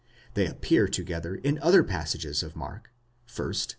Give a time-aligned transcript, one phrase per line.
[0.33, 2.89] They appear to gether in other passages of Mark;
[3.27, 3.69] first (i.